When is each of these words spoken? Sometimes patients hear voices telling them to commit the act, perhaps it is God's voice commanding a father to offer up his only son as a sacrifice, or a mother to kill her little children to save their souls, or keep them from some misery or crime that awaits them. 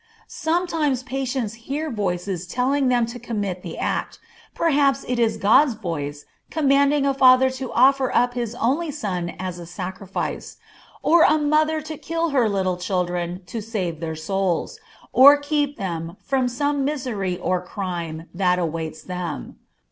Sometimes 0.25 1.03
patients 1.03 1.53
hear 1.69 1.91
voices 1.91 2.47
telling 2.47 2.87
them 2.87 3.05
to 3.05 3.19
commit 3.19 3.61
the 3.61 3.77
act, 3.77 4.17
perhaps 4.55 5.05
it 5.07 5.19
is 5.19 5.37
God's 5.37 5.75
voice 5.75 6.25
commanding 6.49 7.05
a 7.05 7.13
father 7.13 7.51
to 7.51 7.71
offer 7.71 8.11
up 8.11 8.33
his 8.33 8.55
only 8.55 8.89
son 8.89 9.35
as 9.37 9.59
a 9.59 9.67
sacrifice, 9.67 10.57
or 11.03 11.21
a 11.21 11.37
mother 11.37 11.81
to 11.81 11.99
kill 11.99 12.29
her 12.29 12.49
little 12.49 12.77
children 12.77 13.43
to 13.45 13.61
save 13.61 13.99
their 13.99 14.15
souls, 14.15 14.79
or 15.13 15.37
keep 15.37 15.77
them 15.77 16.17
from 16.19 16.47
some 16.47 16.83
misery 16.83 17.37
or 17.37 17.61
crime 17.61 18.27
that 18.33 18.57
awaits 18.57 19.03
them. 19.03 19.59